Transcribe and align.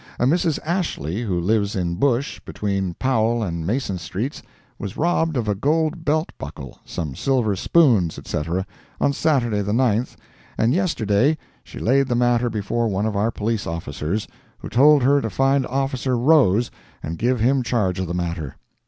A 0.17 0.25
Mrs. 0.25 0.57
Ashley, 0.65 1.21
who 1.21 1.39
lives 1.39 1.75
in 1.75 1.93
Bush 1.93 2.39
between 2.39 2.95
Powell 2.95 3.43
and 3.43 3.67
Mason 3.67 3.99
streets, 3.99 4.41
was 4.79 4.97
robbed 4.97 5.37
of 5.37 5.47
a 5.47 5.53
gold 5.53 6.03
belt 6.03 6.31
buckle, 6.39 6.79
some 6.83 7.13
silver 7.13 7.55
spoons, 7.55 8.17
etc., 8.17 8.65
on 8.99 9.13
Saturday, 9.13 9.61
the 9.61 9.73
9th, 9.73 10.15
and 10.57 10.73
yesterday 10.73 11.37
she 11.63 11.77
laid 11.77 12.07
the 12.07 12.15
matter 12.15 12.49
before 12.49 12.87
one 12.87 13.05
of 13.05 13.15
our 13.15 13.29
Police 13.29 13.67
officers, 13.67 14.27
who 14.57 14.69
told 14.69 15.03
her 15.03 15.21
to 15.21 15.29
find 15.29 15.67
officer 15.67 16.17
Rose 16.17 16.71
and 17.03 17.19
give 17.19 17.39
him 17.39 17.61
charge 17.61 17.99
of 17.99 18.07
the 18.07 18.15
matter. 18.15 18.55